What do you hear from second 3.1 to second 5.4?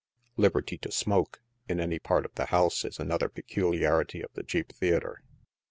peculiarity of the cheap theatre.